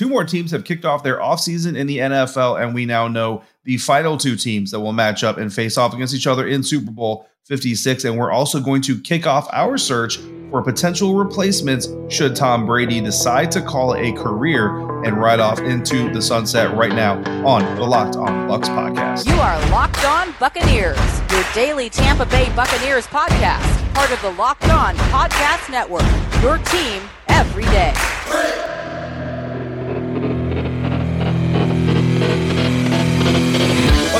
[0.00, 3.42] Two more teams have kicked off their offseason in the NFL, and we now know
[3.64, 6.62] the final two teams that will match up and face off against each other in
[6.62, 8.04] Super Bowl 56.
[8.04, 10.16] And we're also going to kick off our search
[10.50, 14.70] for potential replacements should Tom Brady decide to call it a career
[15.04, 19.26] and ride off into the sunset right now on the Locked On Bucs podcast.
[19.26, 20.96] You are Locked On Buccaneers,
[21.30, 26.00] your daily Tampa Bay Buccaneers podcast, part of the Locked On Podcast Network,
[26.40, 27.92] your team every day.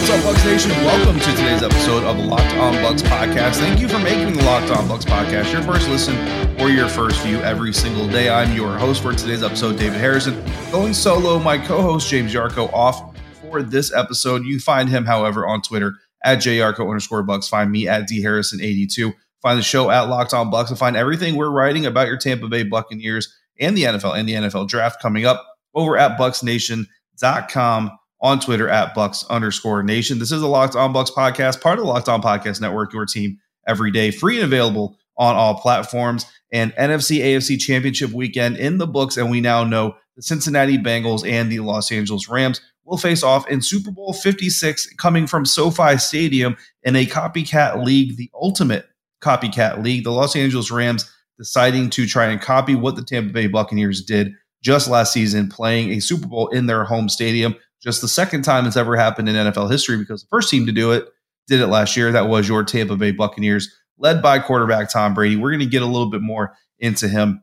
[0.01, 0.71] What's up, Bucs Nation?
[0.83, 3.57] Welcome to today's episode of Locked On Bucs podcast.
[3.57, 6.17] Thank you for making the Locked On Bucs podcast your first listen
[6.59, 8.31] or your first view every single day.
[8.31, 10.43] I'm your host for today's episode, David Harrison.
[10.73, 14.47] Going solo, my co-host James Yarcho off for this episode.
[14.47, 15.93] You find him, however, on Twitter
[16.25, 17.47] at jyarcho underscore bucs.
[17.47, 19.13] Find me at dharrison82.
[19.43, 22.49] Find the show at Locked On Bucs and find everything we're writing about your Tampa
[22.49, 27.91] Bay Buccaneers and the NFL and the NFL draft coming up over at bucsnation.com
[28.23, 30.19] on Twitter at Bucs underscore nation.
[30.19, 33.07] This is a Locked On Bucs podcast, part of the Locked On Podcast Network, your
[33.07, 36.27] team every day, free and available on all platforms.
[36.53, 39.17] And NFC AFC Championship weekend in the books.
[39.17, 43.49] And we now know the Cincinnati Bengals and the Los Angeles Rams will face off
[43.49, 48.87] in Super Bowl 56, coming from SoFi Stadium in a copycat league, the ultimate
[49.23, 50.05] copycat league.
[50.05, 54.33] The Los Angeles Rams deciding to try and copy what the Tampa Bay Buccaneers did
[54.63, 58.67] just last season, playing a Super Bowl in their home stadium just the second time
[58.67, 61.09] it's ever happened in NFL history because the first team to do it
[61.49, 62.13] did it last year.
[62.13, 65.37] That was your Tampa Bay Buccaneers, led by quarterback Tom Brady.
[65.37, 67.43] We're going to get a little bit more into him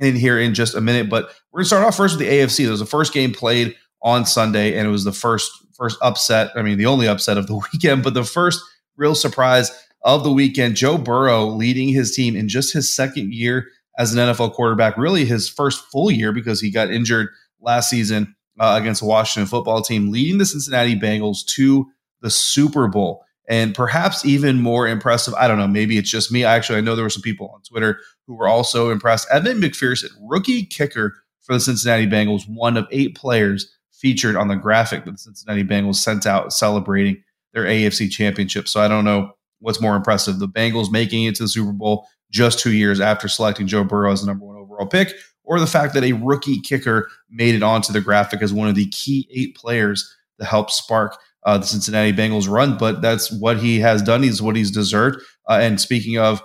[0.00, 2.32] in here in just a minute, but we're going to start off first with the
[2.32, 2.58] AFC.
[2.58, 6.50] There was the first game played on Sunday, and it was the first first upset.
[6.56, 8.62] I mean, the only upset of the weekend, but the first
[8.96, 9.70] real surprise
[10.02, 10.76] of the weekend.
[10.76, 13.68] Joe Burrow leading his team in just his second year
[13.98, 17.28] as an NFL quarterback, really his first full year because he got injured
[17.60, 21.86] last season uh, against the Washington football team, leading the Cincinnati Bengals to
[22.20, 23.24] the Super Bowl.
[23.46, 26.44] And perhaps even more impressive, I don't know, maybe it's just me.
[26.44, 29.28] Actually, I know there were some people on Twitter who were also impressed.
[29.30, 34.56] Evan McPherson, rookie kicker for the Cincinnati Bengals, one of eight players featured on the
[34.56, 38.68] graphic that the Cincinnati Bengals sent out celebrating their AFC championship.
[38.68, 42.06] So I don't know what's more impressive the Bengals making it to the Super Bowl
[42.30, 45.66] just two years after selecting Joe Burrow as the number one overall pick, or the
[45.66, 49.28] fact that a rookie kicker made it onto the graphic as one of the key
[49.32, 52.76] eight players to help spark uh, the Cincinnati Bengals run.
[52.76, 54.22] But that's what he has done.
[54.22, 55.20] He's what he's deserved.
[55.48, 56.42] Uh, and speaking of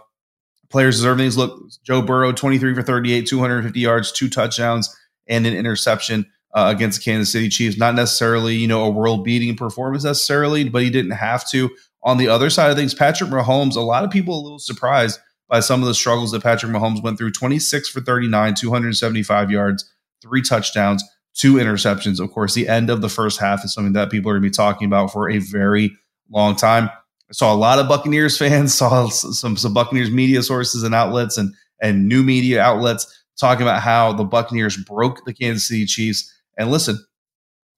[0.70, 4.94] players deserving things, look, Joe Burrow, 23 for 38, 250 yards, two touchdowns,
[5.28, 6.26] and an interception.
[6.56, 10.68] Uh, against the Kansas City Chiefs, not necessarily you know a world beating performance necessarily,
[10.68, 11.70] but he didn't have to.
[12.02, 15.20] On the other side of things, Patrick Mahomes, a lot of people a little surprised
[15.50, 19.92] by some of the struggles that Patrick Mahomes went through 26 for 39, 275 yards,
[20.22, 22.20] three touchdowns, two interceptions.
[22.20, 24.50] Of course, the end of the first half is something that people are going to
[24.50, 25.92] be talking about for a very
[26.30, 26.90] long time.
[27.30, 31.38] I saw a lot of Buccaneers fans, saw some, some Buccaneers media sources and outlets
[31.38, 36.34] and, and new media outlets talking about how the Buccaneers broke the Kansas City Chiefs.
[36.58, 37.00] And listen,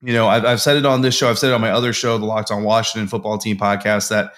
[0.01, 1.93] you know, I've, I've said it on this show, I've said it on my other
[1.93, 4.33] show, the Locked on Washington football team podcast, that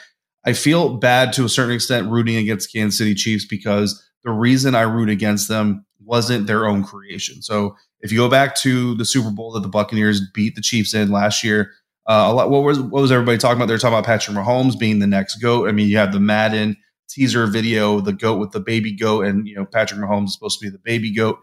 [0.46, 4.76] I feel bad to a certain extent rooting against Kansas City Chiefs because the reason
[4.76, 7.42] I root against them wasn't their own creation.
[7.42, 10.94] So if you go back to the Super Bowl that the Buccaneers beat the Chiefs
[10.94, 11.72] in last year,
[12.06, 12.50] uh, a lot.
[12.50, 13.68] What was what was everybody talking about?
[13.68, 15.70] They're talking about Patrick Mahomes being the next goat.
[15.70, 16.76] I mean, you have the Madden
[17.10, 20.60] teaser video, the goat with the baby goat, and you know Patrick Mahomes is supposed
[20.60, 21.40] to be the baby goat.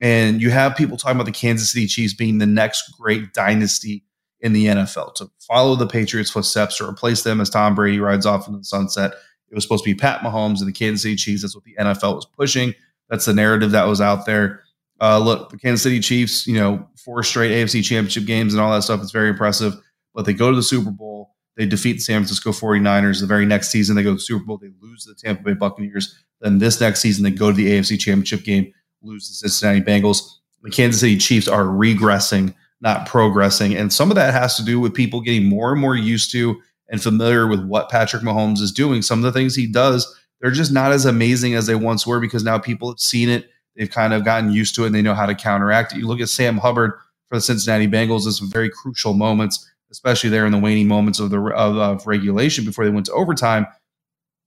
[0.00, 4.04] And you have people talking about the Kansas City Chiefs being the next great dynasty
[4.44, 8.26] in the NFL to follow the Patriots' footsteps to replace them as Tom Brady rides
[8.26, 9.14] off into the sunset.
[9.50, 11.42] It was supposed to be Pat Mahomes and the Kansas City Chiefs.
[11.42, 12.74] That's what the NFL was pushing.
[13.08, 14.62] That's the narrative that was out there.
[15.00, 18.70] Uh, look, the Kansas City Chiefs, you know, four straight AFC championship games and all
[18.72, 19.02] that stuff.
[19.02, 19.74] It's very impressive.
[20.12, 21.34] But they go to the Super Bowl.
[21.56, 23.20] They defeat the San Francisco 49ers.
[23.20, 24.58] The very next season, they go to the Super Bowl.
[24.58, 26.22] They lose to the Tampa Bay Buccaneers.
[26.40, 28.72] Then this next season, they go to the AFC championship game,
[29.02, 30.20] lose the Cincinnati Bengals.
[30.62, 33.74] The Kansas City Chiefs are regressing not progressing.
[33.74, 36.60] And some of that has to do with people getting more and more used to
[36.90, 39.00] and familiar with what Patrick Mahomes is doing.
[39.00, 40.06] Some of the things he does,
[40.40, 43.48] they're just not as amazing as they once were because now people have seen it.
[43.74, 45.98] They've kind of gotten used to it and they know how to counteract it.
[45.98, 46.92] You look at Sam Hubbard
[47.28, 51.18] for the Cincinnati Bengals, there's some very crucial moments, especially there in the waning moments
[51.18, 53.66] of the of, of regulation before they went to overtime.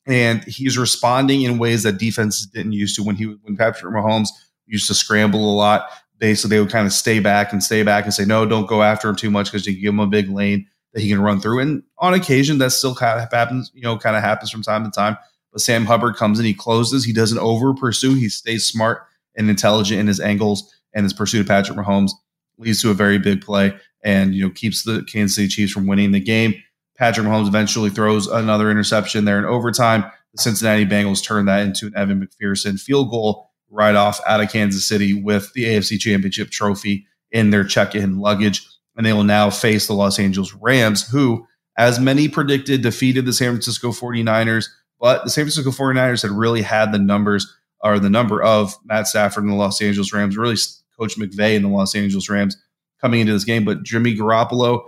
[0.05, 4.29] And he's responding in ways that defenses didn't used to when he when Patrick Mahomes
[4.67, 5.89] used to scramble a lot
[6.35, 8.81] so they would kind of stay back and stay back and say no, don't go
[8.81, 11.39] after him too much because you give him a big lane that he can run
[11.39, 11.59] through.
[11.59, 14.83] And on occasion, that still kind of happens, you know, kind of happens from time
[14.83, 15.17] to time.
[15.51, 19.05] But Sam Hubbard comes in, he closes, he doesn't over pursue, he stays smart
[19.35, 22.11] and intelligent in his angles and his pursuit of Patrick Mahomes
[22.57, 25.87] leads to a very big play and you know keeps the Kansas City Chiefs from
[25.87, 26.55] winning the game.
[26.97, 30.03] Patrick Mahomes eventually throws another interception there in overtime.
[30.33, 34.51] The Cincinnati Bengals turn that into an Evan McPherson field goal right off out of
[34.51, 38.65] Kansas City with the AFC Championship trophy in their check-in luggage.
[38.95, 41.45] And they will now face the Los Angeles Rams, who,
[41.77, 44.67] as many predicted, defeated the San Francisco 49ers.
[44.99, 49.07] But the San Francisco 49ers had really had the numbers or the number of Matt
[49.07, 50.55] Stafford and the Los Angeles Rams, really
[50.97, 52.57] Coach McVay and the Los Angeles Rams
[52.99, 53.63] coming into this game.
[53.63, 54.87] But Jimmy Garoppolo,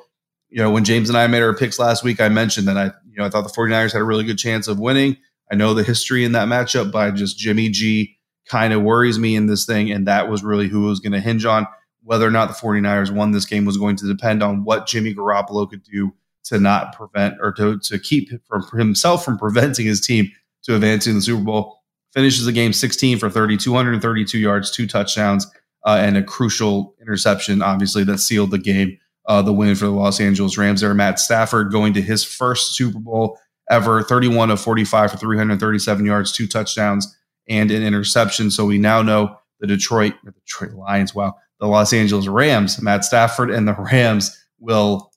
[0.50, 2.86] you know, when James and I made our picks last week, I mentioned that I,
[3.08, 5.18] you know, I thought the 49ers had a really good chance of winning.
[5.52, 8.18] I know the history in that matchup, by just Jimmy G
[8.50, 9.92] kind of worries me in this thing.
[9.92, 11.68] And that was really who was going to hinge on.
[12.04, 15.14] Whether or not the 49ers won this game was going to depend on what Jimmy
[15.14, 16.14] Garoppolo could do
[16.46, 20.32] to not prevent or to, to keep from himself from preventing his team
[20.64, 21.84] to advancing the Super Bowl.
[22.14, 25.46] Finishes the game 16 for 30, 232 yards, two touchdowns,
[25.86, 28.98] uh, and a crucial interception, obviously, that sealed the game,
[29.28, 30.94] uh, the win for the Los Angeles Rams there.
[30.96, 33.38] Matt Stafford going to his first Super Bowl
[33.70, 37.16] ever, 31 of 45 for 337 yards, two touchdowns,
[37.50, 38.52] and an interception.
[38.52, 43.04] So we now know the Detroit, the Detroit Lions, wow, the Los Angeles Rams, Matt
[43.04, 45.12] Stafford and the Rams will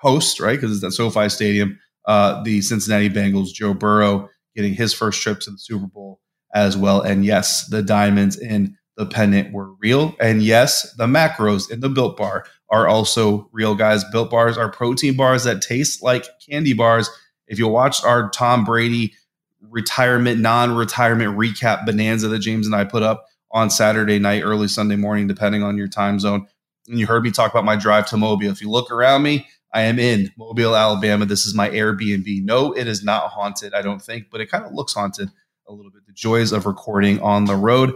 [0.00, 0.60] host, right?
[0.60, 5.40] Because it's at SoFi Stadium, uh, the Cincinnati Bengals, Joe Burrow getting his first trip
[5.40, 6.20] to the Super Bowl
[6.54, 7.00] as well.
[7.00, 10.14] And yes, the diamonds in the pennant were real.
[10.20, 14.04] And yes, the macros in the built bar are also real, guys.
[14.04, 17.08] Built bars are protein bars that taste like candy bars.
[17.46, 19.14] If you watched our Tom Brady
[19.60, 24.68] retirement, non retirement recap bonanza that James and I put up on Saturday night, early
[24.68, 26.46] Sunday morning, depending on your time zone,
[26.88, 28.50] and you heard me talk about my drive to Mobile.
[28.50, 31.26] If you look around me, I am in Mobile, Alabama.
[31.26, 32.44] This is my Airbnb.
[32.44, 35.30] No, it is not haunted, I don't think, but it kind of looks haunted
[35.68, 36.06] a little bit.
[36.06, 37.94] The joys of recording on the road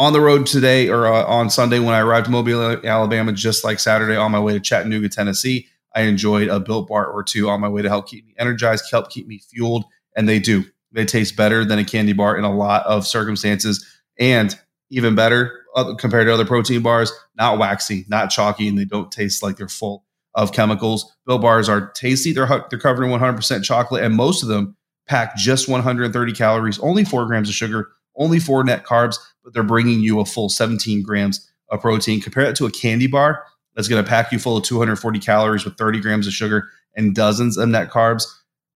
[0.00, 3.64] on the road today or uh, on Sunday when I arrived in Mobile, Alabama, just
[3.64, 5.68] like Saturday on my way to Chattanooga, Tennessee.
[5.94, 8.84] I enjoyed a built bar or two on my way to help keep me energized,
[8.90, 9.84] help keep me fueled.
[10.16, 10.64] And they do.
[10.92, 13.86] They taste better than a candy bar in a lot of circumstances.
[14.18, 14.58] And
[14.90, 19.12] even better uh, compared to other protein bars, not waxy, not chalky, and they don't
[19.12, 20.04] taste like they're full
[20.34, 21.16] of chemicals.
[21.26, 22.32] Built bars are tasty.
[22.32, 24.76] They're, they're covered in 100% chocolate, and most of them
[25.06, 29.62] pack just 130 calories, only four grams of sugar, only four net carbs, but they're
[29.62, 32.20] bringing you a full 17 grams of protein.
[32.20, 35.64] Compare that to a candy bar that's going to pack you full of 240 calories
[35.64, 38.24] with 30 grams of sugar and dozens of net carbs.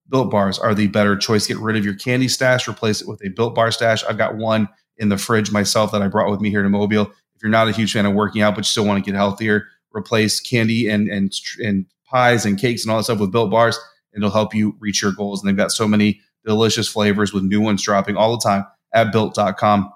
[0.08, 1.46] Built bars are the better choice.
[1.46, 4.04] Get rid of your candy stash, replace it with a built bar stash.
[4.04, 4.68] I've got one
[4.98, 7.10] in the fridge myself that I brought with me here to Mobile.
[7.34, 9.16] If you're not a huge fan of working out, but you still want to get
[9.16, 13.50] healthier, replace candy and and and pies and cakes and all that stuff with built
[13.50, 13.78] bars.
[14.14, 15.42] It'll help you reach your goals.
[15.42, 19.10] And they've got so many delicious flavors with new ones dropping all the time at
[19.10, 19.90] built.com.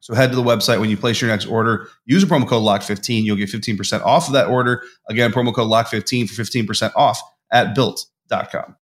[0.00, 1.88] So head to the website when you place your next order.
[2.06, 3.24] Use a promo code LOCK15.
[3.24, 4.82] You'll get 15% off of that order.
[5.08, 7.20] Again, promo code LOCK15 for 15% off
[7.50, 8.76] at built.com.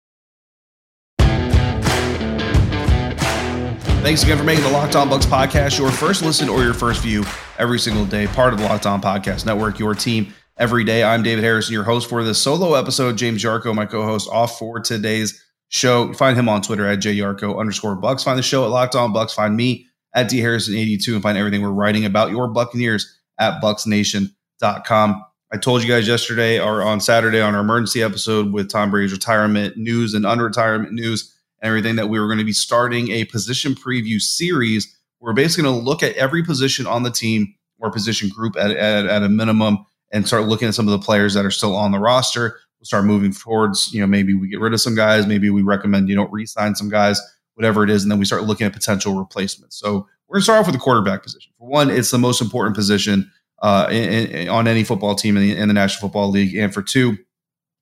[4.04, 7.00] Thanks again for making the Locked On Bucs podcast your first listen or your first
[7.00, 7.24] view
[7.58, 8.26] every single day.
[8.26, 11.02] Part of the Locked On Podcast Network, your team every day.
[11.02, 13.16] I'm David Harrison, your host for this solo episode.
[13.16, 16.12] James Yarcho, my co-host, off for today's show.
[16.12, 18.22] Find him on Twitter at jyarcho underscore bucs.
[18.22, 19.30] Find the show at Locked On Bucs.
[19.30, 23.62] Find me at D Harrison 82 and find everything we're writing about your Buccaneers at
[23.62, 25.24] bucsnation.com.
[25.50, 29.12] I told you guys yesterday or on Saturday on our emergency episode with Tom Brady's
[29.12, 31.33] retirement news and unretirement news
[31.64, 34.94] and everything that we were going to be starting a position preview series.
[35.18, 38.70] We're basically going to look at every position on the team or position group at,
[38.70, 41.74] at, at a minimum and start looking at some of the players that are still
[41.74, 42.58] on the roster.
[42.78, 45.62] We'll start moving towards, you know, maybe we get rid of some guys, maybe we
[45.62, 47.18] recommend you don't re-sign some guys,
[47.54, 49.78] whatever it is, and then we start looking at potential replacements.
[49.78, 51.50] So we're going to start off with the quarterback position.
[51.58, 55.42] For one, it's the most important position uh, in, in, on any football team in
[55.42, 57.16] the, in the National Football League, and for two,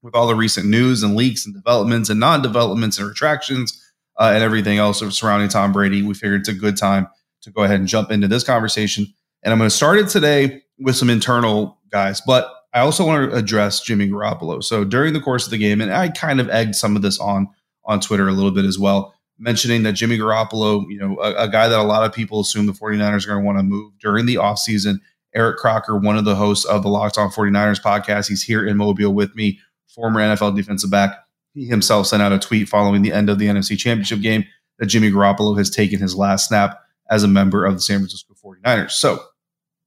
[0.03, 3.81] with all the recent news and leaks and developments and non-developments and retractions
[4.19, 7.09] uh, and everything else surrounding Tom Brady, we figured it's a good time
[7.43, 9.07] to go ahead and jump into this conversation.
[9.43, 13.31] And I'm going to start it today with some internal guys, but I also want
[13.31, 14.63] to address Jimmy Garoppolo.
[14.63, 17.19] So during the course of the game, and I kind of egged some of this
[17.19, 17.49] on
[17.85, 21.49] on Twitter a little bit as well, mentioning that Jimmy Garoppolo, you know, a, a
[21.49, 23.93] guy that a lot of people assume the 49ers are going to want to move
[23.99, 24.99] during the offseason.
[25.35, 28.77] Eric Crocker, one of the hosts of the Locked On 49ers podcast, he's here in
[28.77, 29.59] Mobile with me
[29.95, 31.25] former NFL defensive back.
[31.55, 34.45] He himself sent out a tweet following the end of the NFC Championship game
[34.79, 36.81] that Jimmy Garoppolo has taken his last snap
[37.11, 38.93] as a member of the San Francisco 49ers.
[38.93, 39.23] So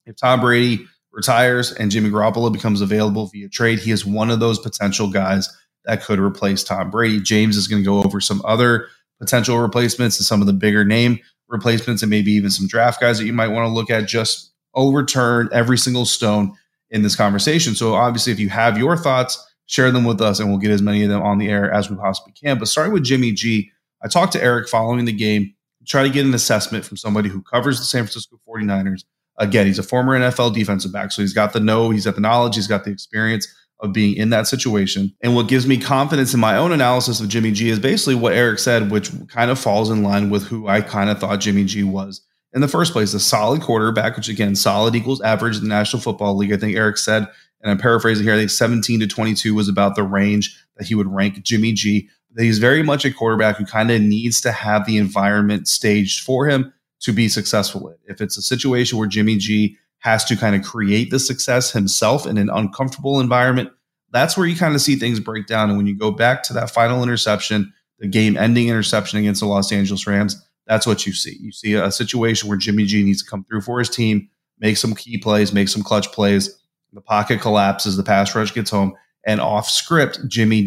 [0.06, 4.40] if Tom Brady retires and Jimmy Garoppolo becomes available via trade, he is one of
[4.40, 5.50] those potential guys
[5.86, 7.20] that could replace Tom Brady.
[7.20, 8.88] James is going to go over some other
[9.20, 13.18] potential replacements and some of the bigger name replacements and maybe even some draft guys
[13.18, 14.08] that you might want to look at.
[14.08, 16.54] Just overturn every single stone
[16.90, 17.76] in this conversation.
[17.76, 20.82] So obviously, if you have your thoughts, share them with us, and we'll get as
[20.82, 22.60] many of them on the air as we possibly can.
[22.60, 23.72] But starting with Jimmy G,
[24.04, 25.54] I talked to Eric following the game,
[25.86, 29.04] try to get an assessment from somebody who covers the San Francisco 49ers.
[29.38, 32.22] Again, he's a former NFL defensive back, so he's got the know, he's got the
[32.22, 33.48] knowledge, he's got the experience
[33.82, 35.14] of being in that situation.
[35.22, 38.34] And what gives me confidence in my own analysis of Jimmy G is basically what
[38.34, 41.66] Eric said, which kind of falls in line with who I kind of thought Jimmy
[41.66, 42.22] G was
[42.54, 43.14] in the first place.
[43.14, 46.54] A solid quarterback, which again, solid equals average in the National Football League.
[46.54, 47.28] I think Eric said,
[47.66, 50.94] and I'm paraphrasing here, I think 17 to 22 was about the range that he
[50.94, 52.08] would rank Jimmy G.
[52.38, 56.48] He's very much a quarterback who kind of needs to have the environment staged for
[56.48, 57.96] him to be successful in.
[58.06, 62.28] If it's a situation where Jimmy G has to kind of create the success himself
[62.28, 63.72] in an uncomfortable environment,
[64.12, 65.70] that's where you kind of see things break down.
[65.70, 69.48] And when you go back to that final interception, the game ending interception against the
[69.48, 71.36] Los Angeles Rams, that's what you see.
[71.40, 74.30] You see a situation where Jimmy G needs to come through for his team,
[74.60, 76.56] make some key plays, make some clutch plays.
[76.96, 78.94] The pocket collapses, the pass rush gets home,
[79.25, 80.66] and off script, Jimmy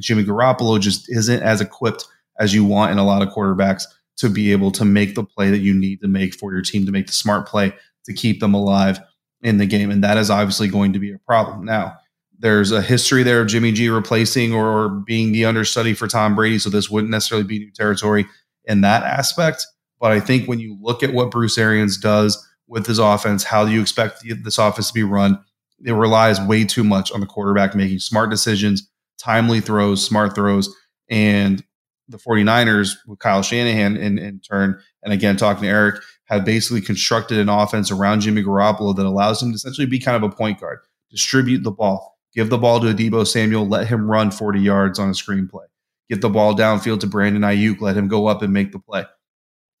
[0.00, 2.06] Jimmy Garoppolo just isn't as equipped
[2.40, 3.84] as you want in a lot of quarterbacks
[4.16, 6.86] to be able to make the play that you need to make for your team
[6.86, 7.74] to make the smart play
[8.06, 8.98] to keep them alive
[9.42, 11.64] in the game, and that is obviously going to be a problem.
[11.64, 11.98] Now,
[12.38, 16.58] there's a history there of Jimmy G replacing or being the understudy for Tom Brady,
[16.58, 18.26] so this wouldn't necessarily be new territory
[18.64, 19.66] in that aspect.
[20.00, 23.64] But I think when you look at what Bruce Arians does with his offense, how
[23.66, 25.38] do you expect this offense to be run?
[25.84, 30.74] It relies way too much on the quarterback making smart decisions, timely throws, smart throws.
[31.08, 31.62] And
[32.08, 36.80] the 49ers with Kyle Shanahan in, in turn, and again, talking to Eric, have basically
[36.80, 40.34] constructed an offense around Jimmy Garoppolo that allows him to essentially be kind of a
[40.34, 40.78] point guard,
[41.10, 45.08] distribute the ball, give the ball to Deebo Samuel, let him run 40 yards on
[45.08, 45.66] a screenplay
[46.08, 49.04] get the ball downfield to Brandon Aiyuk, let him go up and make the play.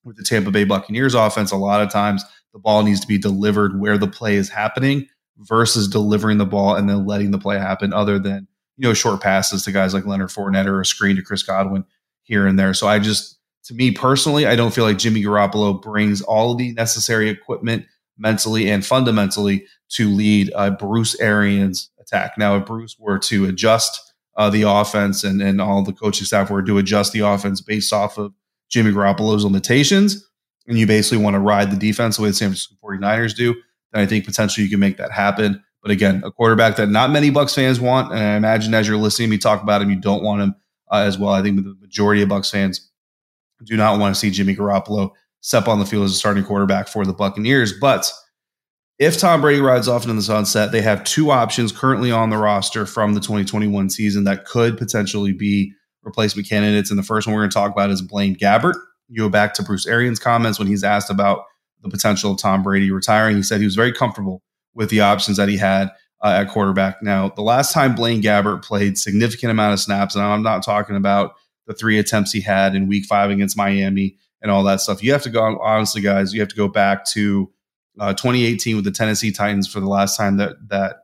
[0.04, 3.18] With the Tampa Bay Buccaneers offense, a lot of times the ball needs to be
[3.18, 7.58] delivered where the play is happening versus delivering the ball and then letting the play
[7.58, 11.16] happen, other than you know short passes to guys like Leonard Fournette or a screen
[11.16, 11.84] to Chris Godwin
[12.22, 12.74] here and there.
[12.74, 16.72] So I just, to me personally, I don't feel like Jimmy Garoppolo brings all the
[16.72, 17.86] necessary equipment
[18.18, 22.32] mentally and fundamentally to lead uh, Bruce Arians' attack.
[22.38, 24.00] Now, if Bruce were to adjust
[24.36, 27.92] uh, the offense and, and all the coaching staff were to adjust the offense based
[27.92, 28.32] off of
[28.68, 30.28] Jimmy Garoppolo's limitations,
[30.66, 33.54] and you basically want to ride the defense the way the San Francisco 49ers do,
[33.92, 35.62] then I think potentially you can make that happen.
[35.82, 38.96] But again, a quarterback that not many Bucs fans want, and I imagine as you're
[38.96, 40.54] listening to me talk about him, you don't want him
[40.90, 41.32] uh, as well.
[41.32, 42.90] I think the majority of Bucs fans
[43.64, 46.88] do not want to see Jimmy Garoppolo step on the field as a starting quarterback
[46.88, 47.72] for the Buccaneers.
[47.72, 48.10] But
[48.98, 52.38] if Tom Brady rides off into the sunset, they have two options currently on the
[52.38, 56.90] roster from the 2021 season that could potentially be replacement candidates.
[56.90, 58.74] And the first one we're going to talk about is Blaine Gabbert.
[59.08, 61.44] You go back to Bruce Arians' comments when he's asked about
[61.82, 63.36] the potential of Tom Brady retiring.
[63.36, 64.42] He said he was very comfortable
[64.74, 65.90] with the options that he had
[66.22, 67.02] uh, at quarterback.
[67.02, 70.96] Now, the last time Blaine Gabbert played significant amount of snaps, and I'm not talking
[70.96, 71.34] about
[71.66, 75.02] the three attempts he had in Week Five against Miami and all that stuff.
[75.02, 76.32] You have to go honestly, guys.
[76.32, 77.50] You have to go back to
[77.98, 80.96] uh, 2018 with the Tennessee Titans for the last time that that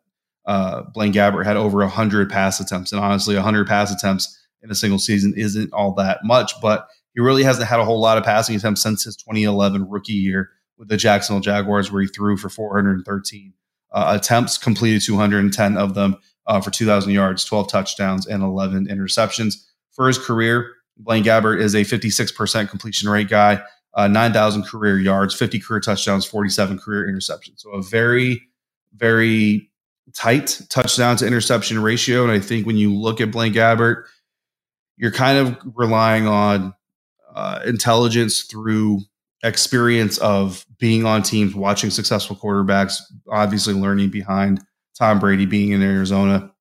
[0.46, 2.92] uh, Blaine Gabbert had over 100 pass attempts.
[2.92, 7.20] And honestly, 100 pass attempts in a single season isn't all that much, but he
[7.20, 10.50] really hasn't had a whole lot of passing attempts since his 2011 rookie year
[10.82, 13.52] with the Jacksonville Jaguars, where he threw for 413
[13.92, 16.16] uh, attempts, completed 210 of them
[16.48, 19.64] uh, for 2,000 yards, 12 touchdowns, and 11 interceptions.
[19.92, 23.62] For his career, Blaine Gabbert is a 56% completion rate guy
[23.94, 27.60] uh, 9,000 career yards, 50 career touchdowns, 47 career interceptions.
[27.60, 28.42] So a very,
[28.92, 29.70] very
[30.14, 32.24] tight touchdown to interception ratio.
[32.24, 34.06] And I think when you look at Blaine Gabbert,
[34.96, 36.74] you're kind of relying on
[37.32, 39.02] uh, intelligence through
[39.42, 44.62] experience of being on teams, watching successful quarterbacks, obviously learning behind
[44.96, 46.52] Tom Brady being in Arizona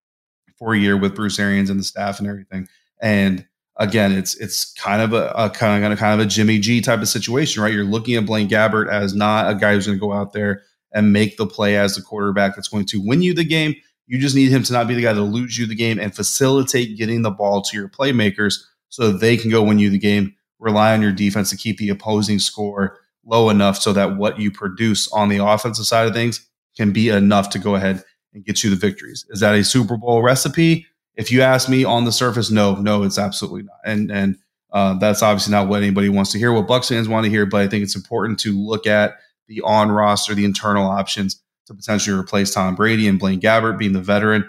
[0.57, 2.67] for a year with Bruce Arians and the staff and everything.
[3.01, 3.45] And
[3.77, 7.01] again, it's it's kind of a, a, kind of kind of a Jimmy G type
[7.01, 7.73] of situation, right?
[7.73, 10.63] You're looking at Blaine Gabbert as not a guy who's going to go out there
[10.93, 13.75] and make the play as the quarterback that's going to win you the game.
[14.07, 16.13] You just need him to not be the guy to lose you the game and
[16.13, 18.55] facilitate getting the ball to your playmakers
[18.89, 20.35] so they can go win you the game.
[20.61, 24.51] Rely on your defense to keep the opposing score low enough so that what you
[24.51, 28.03] produce on the offensive side of things can be enough to go ahead
[28.33, 29.25] and get you the victories.
[29.29, 30.85] Is that a Super Bowl recipe?
[31.15, 33.79] If you ask me on the surface, no, no, it's absolutely not.
[33.83, 34.37] And and
[34.71, 36.53] uh, that's obviously not what anybody wants to hear.
[36.53, 39.15] What Bucs fans want to hear, but I think it's important to look at
[39.47, 43.93] the on roster, the internal options to potentially replace Tom Brady and Blaine Gabbert being
[43.93, 44.43] the veteran.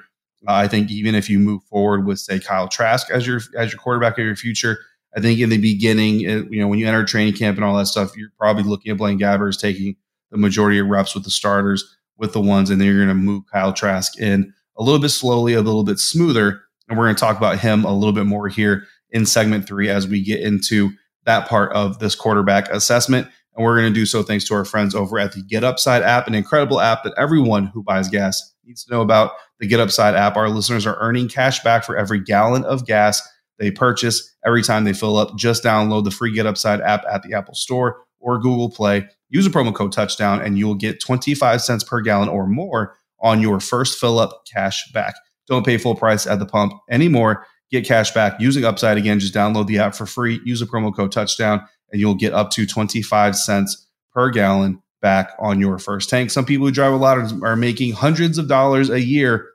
[0.47, 3.73] Uh, I think even if you move forward with say Kyle Trask as your as
[3.73, 4.79] your quarterback of your future,
[5.17, 7.77] I think in the beginning, uh, you know, when you enter training camp and all
[7.77, 9.97] that stuff, you're probably looking at Blaine Gabbert as taking
[10.31, 13.15] the majority of reps with the starters with the ones, and then you're going to
[13.15, 16.63] move Kyle Trask in a little bit slowly, a little bit smoother.
[16.89, 19.89] And we're going to talk about him a little bit more here in segment three
[19.89, 20.91] as we get into
[21.25, 23.29] that part of this quarterback assessment.
[23.55, 26.03] And we're going to do so thanks to our friends over at the Get Upside
[26.03, 29.33] app, an incredible app that everyone who buys gas needs to know about.
[29.61, 33.23] The Get Upside app, our listeners are earning cash back for every gallon of gas
[33.59, 35.37] they purchase every time they fill up.
[35.37, 39.09] Just download the free Get Upside app at the Apple Store or Google Play.
[39.31, 42.97] Use a promo code touchdown and you will get 25 cents per gallon or more
[43.21, 45.15] on your first fill up cash back.
[45.47, 47.47] Don't pay full price at the pump anymore.
[47.71, 49.19] Get cash back using Upside again.
[49.19, 50.41] Just download the app for free.
[50.45, 55.33] Use a promo code touchdown and you'll get up to 25 cents per gallon back
[55.39, 56.31] on your first tank.
[56.31, 59.49] Some people who drive a lot are making hundreds of dollars a year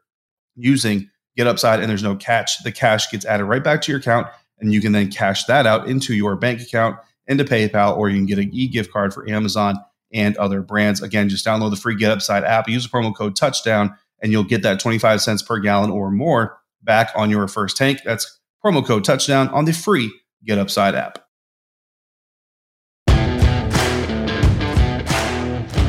[0.55, 2.63] using Get Upside, and there's no catch.
[2.63, 4.27] The cash gets added right back to your account,
[4.59, 8.17] and you can then cash that out into your bank account, into PayPal, or you
[8.17, 9.75] can get an e gift card for Amazon
[10.11, 11.01] and other brands.
[11.01, 14.43] Again, just download the free Get Upside app, use the promo code touchdown, and you'll
[14.43, 17.99] get that 25 cents per gallon or more back on your first tank.
[18.03, 20.11] That's promo code touchdown on the free
[20.43, 21.26] Get Upside app.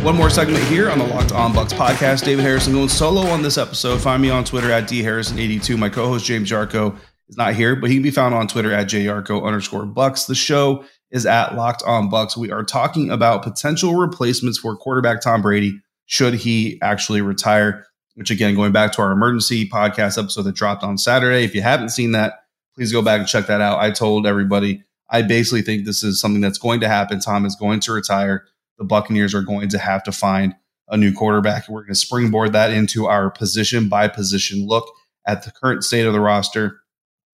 [0.03, 2.25] One more segment here on the Locked On Bucs podcast.
[2.25, 4.01] David Harrison going solo on this episode.
[4.01, 5.77] Find me on Twitter at dharrison82.
[5.77, 6.97] My co-host James Yarcho
[7.29, 10.27] is not here, but he can be found on Twitter at jyarcho underscore bucs.
[10.27, 12.37] The show is at Locked On Bucs.
[12.37, 17.85] We are talking about potential replacements for quarterback Tom Brady should he actually retire.
[18.15, 21.45] Which again, going back to our emergency podcast episode that dropped on Saturday.
[21.45, 23.79] If you haven't seen that, please go back and check that out.
[23.81, 27.21] I told everybody I basically think this is something that's going to happen.
[27.21, 28.47] Tom is going to retire
[28.79, 30.55] the Buccaneers are going to have to find
[30.89, 31.69] a new quarterback.
[31.69, 34.89] We're going to springboard that into our position by position look
[35.27, 36.81] at the current state of the roster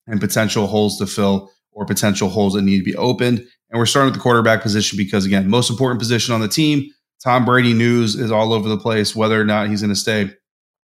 [0.06, 3.38] and potential holes to fill or potential holes that need to be opened.
[3.38, 6.90] And we're starting with the quarterback position because, again, most important position on the team.
[7.22, 10.30] Tom Brady news is all over the place, whether or not he's going to stay,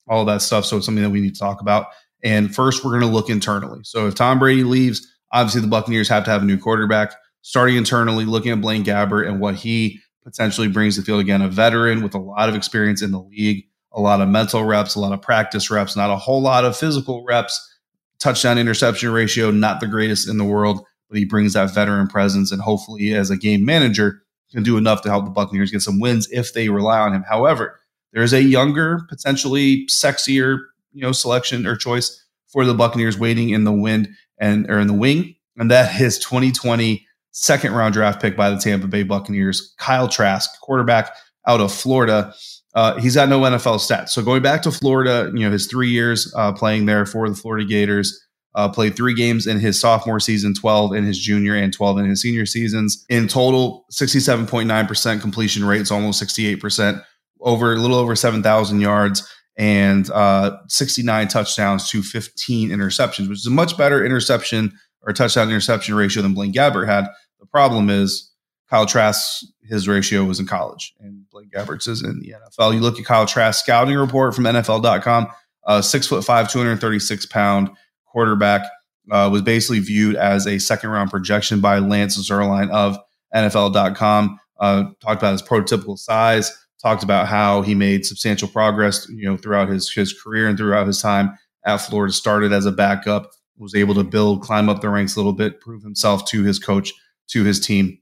[0.08, 0.66] all of that stuff.
[0.66, 1.88] So it's something that we need to talk about.
[2.24, 3.82] And first, we're going to look internally.
[3.84, 7.14] So if Tom Brady leaves, obviously the Buccaneers have to have a new quarterback.
[7.42, 11.48] Starting internally, looking at Blaine Gabbert and what he potentially brings the field again a
[11.48, 15.00] veteran with a lot of experience in the league, a lot of mental reps, a
[15.00, 17.72] lot of practice reps, not a whole lot of physical reps.
[18.20, 22.52] Touchdown interception ratio, not the greatest in the world, but he brings that veteran presence
[22.52, 26.00] and hopefully, as a game manager, can do enough to help the Buccaneers get some
[26.00, 27.24] wins if they rely on him.
[27.28, 27.80] However,
[28.14, 30.60] there is a younger, potentially sexier,
[30.94, 34.10] you know, selection or choice for the Buccaneers waiting in the wind
[34.40, 37.06] and or in the wing, and that is 2020
[37.36, 41.14] second round draft pick by the Tampa Bay Buccaneers, Kyle Trask, quarterback
[41.46, 42.34] out of Florida.
[42.74, 44.10] Uh, he's got no NFL stats.
[44.10, 47.36] So going back to Florida, you know, his three years uh, playing there for the
[47.36, 48.22] Florida Gators,
[48.56, 52.06] uh, played three games in his sophomore season, 12 in his junior, and 12 in
[52.06, 53.06] his senior seasons.
[53.10, 57.04] In total, 67.9% completion rates, almost 68%,
[57.42, 63.46] over a little over 7,000 yards, and uh, 69 touchdowns to 15 interceptions, which is
[63.46, 64.72] a much better interception
[65.02, 67.08] or touchdown interception ratio than Blaine Gabbert had.
[67.46, 68.32] The problem is
[68.72, 72.74] Kyle Trask, his ratio was in college, and Blake Gabbert's is in the NFL.
[72.74, 75.28] You look at Kyle Trask's scouting report from NFL.com,
[75.68, 77.70] uh, six foot five, 236 pound
[78.06, 78.64] quarterback,
[79.12, 82.98] uh, was basically viewed as a second round projection by Lance Zierlein of
[83.36, 84.40] NFL.com.
[84.60, 89.38] Uh, talked about his prototypical size, talked about how he made substantial progress, you know,
[89.38, 92.12] throughout his his career and throughout his time at Florida.
[92.12, 95.62] Started as a backup, was able to build, climb up the ranks a little bit,
[95.62, 96.92] prove himself to his coach
[97.30, 97.98] to his team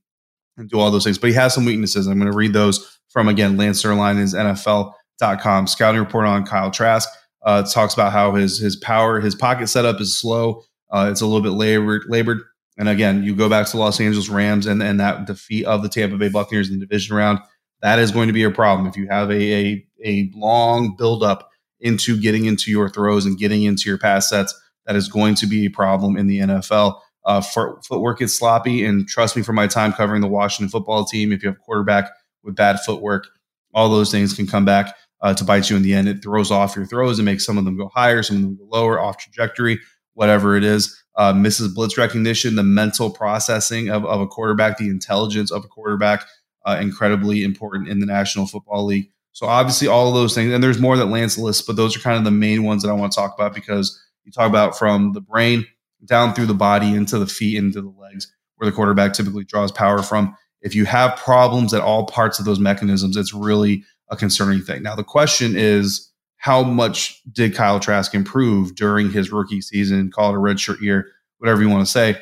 [0.58, 1.18] and do all those things.
[1.18, 2.08] But he has some weaknesses.
[2.08, 6.72] I'm going to read those from again Lance Zierlein, his NFL.com scouting report on Kyle
[6.72, 7.10] Trask.
[7.42, 10.64] Uh, talks about how his his power, his pocket setup is slow.
[10.90, 12.40] Uh, it's a little bit labored, labored.
[12.78, 15.90] And again, you go back to Los Angeles Rams and, and that defeat of the
[15.90, 17.40] Tampa Bay Buccaneers in the division round.
[17.82, 21.50] That is going to be a problem if you have a a, a long buildup
[21.82, 24.58] into getting into your throws and getting into your pass sets.
[24.86, 27.00] That is going to be a problem in the NFL.
[27.26, 31.32] Uh, footwork is sloppy, and trust me, from my time covering the Washington football team,
[31.32, 32.10] if you have a quarterback
[32.44, 33.28] with bad footwork,
[33.74, 36.08] all those things can come back uh, to bite you in the end.
[36.08, 38.58] It throws off your throws and makes some of them go higher, some of them
[38.58, 39.80] go lower, off trajectory,
[40.14, 41.02] whatever it is.
[41.16, 45.68] Uh, misses blitz recognition, the mental processing of, of a quarterback, the intelligence of a
[45.68, 46.26] quarterback,
[46.66, 49.10] uh, incredibly important in the National Football League.
[49.32, 52.00] So obviously, all of those things, and there's more that Lance lists, but those are
[52.00, 54.78] kind of the main ones that I want to talk about because you talk about
[54.78, 55.66] from the brain
[56.06, 59.72] down through the body into the feet into the legs where the quarterback typically draws
[59.72, 60.36] power from.
[60.62, 64.84] If you have problems at all parts of those mechanisms it's really a concerning thing.
[64.84, 66.14] Now the question is
[66.44, 71.08] how much did kyle trask improve during his rookie season call it a redshirt year
[71.38, 72.18] whatever you want to say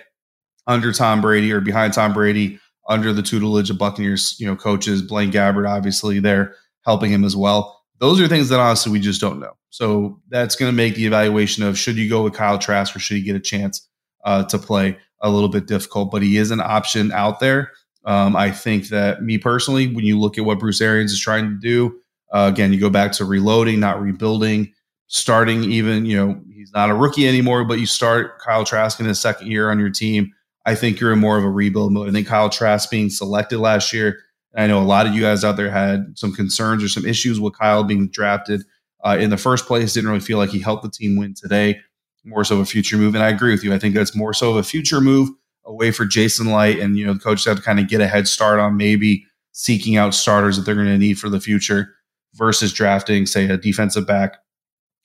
[0.68, 5.02] under tom brady or behind tom brady under the tutelage of buccaneers you know coaches
[5.02, 6.54] blaine gabbert obviously they're
[6.86, 9.54] helping him as well Those are things that honestly we just don't know.
[9.70, 13.00] So that's going to make the evaluation of should you go with Kyle Trask or
[13.00, 13.88] should he get a chance
[14.26, 16.12] uh, to play a little bit difficult.
[16.12, 17.72] But he is an option out there.
[18.04, 21.46] Um, I think that me personally, when you look at what Bruce Arians is trying
[21.46, 21.96] to do,
[22.34, 24.74] uh, again, you go back to reloading, not rebuilding,
[25.08, 29.06] starting even, you know, he's not a rookie anymore, but you start Kyle Trask in
[29.06, 30.32] his second year on your team.
[30.66, 32.10] I think you're in more of a rebuild mode.
[32.10, 34.20] I think Kyle Trask being selected last year,
[34.56, 37.40] I know a lot of you guys out there had some concerns or some issues
[37.40, 38.64] with Kyle being drafted
[39.04, 39.94] uh, in the first place.
[39.94, 41.80] Didn't really feel like he helped the team win today.
[42.24, 43.74] More so of a future move, and I agree with you.
[43.74, 45.30] I think that's more so of a future move
[45.66, 48.08] away for Jason Licht, and you know the coaches have to kind of get a
[48.08, 51.96] head start on maybe seeking out starters that they're going to need for the future
[52.36, 54.38] versus drafting, say, a defensive back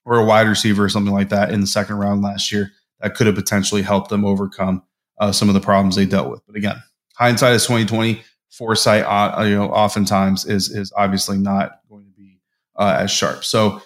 [0.04, 3.14] or a wide receiver or something like that in the second round last year that
[3.14, 4.82] could have potentially helped them overcome
[5.18, 6.42] uh, some of the problems they dealt with.
[6.46, 6.76] But again,
[7.16, 8.22] hindsight is twenty twenty.
[8.56, 12.40] Foresight, uh, you know, oftentimes is is obviously not going to be
[12.76, 13.44] uh, as sharp.
[13.44, 13.82] So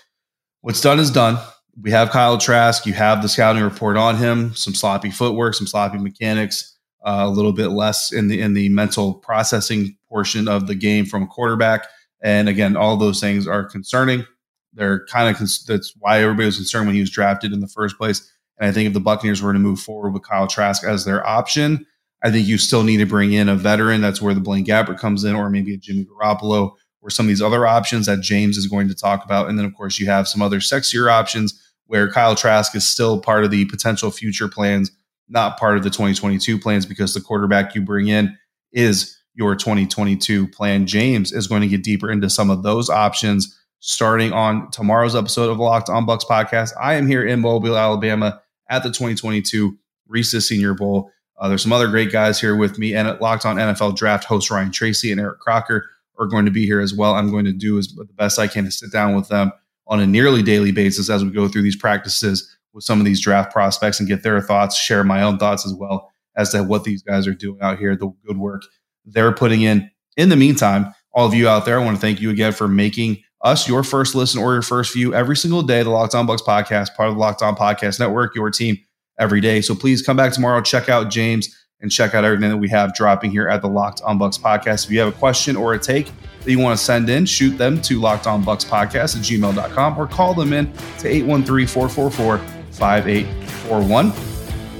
[0.61, 1.39] what's done is done.
[1.81, 2.87] We have Kyle Trask.
[2.87, 4.55] You have the scouting report on him.
[4.55, 8.69] Some sloppy footwork, some sloppy mechanics, uh, a little bit less in the in the
[8.69, 11.87] mental processing portion of the game from a quarterback.
[12.23, 14.27] And again, all those things are concerning.
[14.73, 17.67] They're kind of cons- that's why everybody was concerned when he was drafted in the
[17.69, 18.31] first place.
[18.59, 21.27] And I think if the Buccaneers were to move forward with Kyle Trask as their
[21.27, 21.87] option,
[22.23, 24.01] I think you still need to bring in a veteran.
[24.01, 27.29] That's where the Blaine Gabbert comes in, or maybe a Jimmy Garoppolo, or some of
[27.29, 29.49] these other options that James is going to talk about.
[29.49, 33.21] And then, of course, you have some other sexier options where Kyle Trask is still
[33.21, 34.91] part of the potential future plans,
[35.29, 38.37] not part of the 2022 plans, because the quarterback you bring in
[38.73, 40.87] is your 2022 plan.
[40.87, 45.51] James is going to get deeper into some of those options starting on tomorrow's episode
[45.51, 46.73] of Locked on Bucs podcast.
[46.81, 51.11] I am here in Mobile, Alabama at the 2022 Reese's Senior Bowl.
[51.41, 54.51] Uh, there's some other great guys here with me, and Locked on NFL Draft host
[54.51, 57.15] Ryan Tracy and Eric Crocker are going to be here as well.
[57.15, 59.51] I'm going to do as the best I can to sit down with them
[59.87, 63.21] on a nearly daily basis as we go through these practices with some of these
[63.21, 66.85] draft prospects and get their thoughts, share my own thoughts as well as to what
[66.85, 68.63] these guys are doing out here, the good work
[69.07, 69.91] they're putting in.
[70.17, 72.69] In the meantime, all of you out there, I want to thank you again for
[72.69, 75.83] making us your first listen or your first view every single day.
[75.83, 78.77] The Locked On Bucs podcast, part of the Locked On Podcast Network, your team
[79.21, 79.61] every day.
[79.61, 82.95] So please come back tomorrow, check out James, and check out everything that we have
[82.95, 84.85] dropping here at the Locked On Bucs podcast.
[84.85, 86.11] If you have a question or a take
[86.43, 89.99] that you want to send in, shoot them to Locked On Bucs podcast at gmail.com
[89.99, 92.39] or call them in to 813 444
[92.73, 94.13] 5841.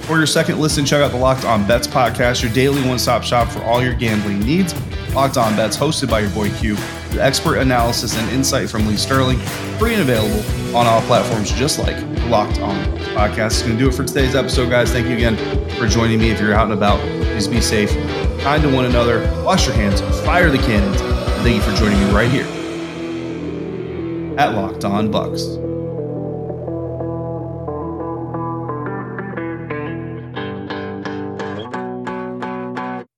[0.03, 3.23] For your second listen, check out the Locked On Bets podcast, your daily one stop
[3.23, 4.75] shop for all your gambling needs.
[5.15, 8.97] Locked On Bets, hosted by your boy Q, with expert analysis and insight from Lee
[8.97, 9.39] Sterling,
[9.79, 10.41] free and available
[10.77, 11.97] on all platforms, just like
[12.29, 12.77] Locked On
[13.15, 13.53] Podcast.
[13.53, 14.91] Is going to do it for today's episode, guys.
[14.93, 15.37] Thank you again
[15.79, 16.31] for joining me.
[16.31, 17.91] If you're out and about, please be safe,
[18.41, 21.01] kind to one another, wash your hands, fire the cannons.
[21.01, 22.47] And thank you for joining me right here
[24.39, 25.70] at Locked On Bucs.